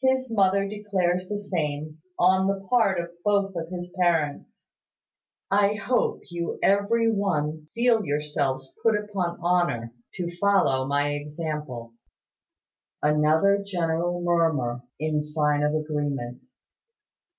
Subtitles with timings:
[0.00, 4.68] His mother declares the same, on the part of both of his parents.
[5.50, 11.92] I hope you will every one feel yourselves put upon honour, to follow my example."
[13.02, 16.46] Another general murmur, in sign of agreement.